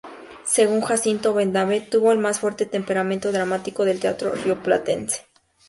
[0.47, 5.27] Según Jacinto Benavente, tuvo el más fuerte temperamento dramático del teatro rioplatense.